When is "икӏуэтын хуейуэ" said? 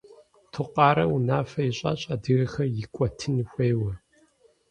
2.83-3.93